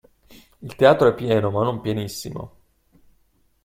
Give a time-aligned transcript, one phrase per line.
[0.61, 2.53] Il teatro è pieno ma non pienissimo.